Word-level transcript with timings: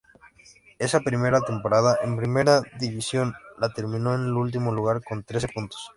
Esa 0.79 1.01
primera 1.01 1.41
temporada 1.41 1.95
en 2.03 2.17
Primera 2.17 2.63
División 2.79 3.35
la 3.59 3.69
terminó 3.71 4.15
en 4.15 4.33
último 4.33 4.71
lugar, 4.71 5.03
con 5.03 5.21
trece 5.23 5.47
puntos. 5.47 5.89